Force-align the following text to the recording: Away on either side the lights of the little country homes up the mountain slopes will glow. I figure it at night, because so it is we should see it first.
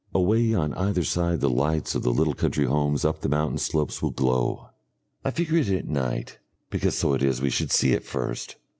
Away 0.15 0.55
on 0.55 0.73
either 0.73 1.03
side 1.03 1.41
the 1.41 1.47
lights 1.51 1.93
of 1.93 2.01
the 2.01 2.09
little 2.11 2.33
country 2.33 2.65
homes 2.65 3.05
up 3.05 3.21
the 3.21 3.29
mountain 3.29 3.59
slopes 3.59 4.01
will 4.01 4.09
glow. 4.09 4.69
I 5.23 5.29
figure 5.29 5.59
it 5.59 5.69
at 5.69 5.87
night, 5.87 6.39
because 6.71 6.97
so 6.97 7.13
it 7.13 7.21
is 7.21 7.39
we 7.39 7.51
should 7.51 7.69
see 7.71 7.91
it 7.91 8.03
first. 8.03 8.55